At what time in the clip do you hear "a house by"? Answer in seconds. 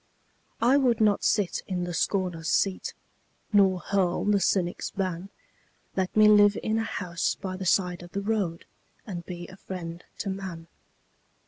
6.79-7.55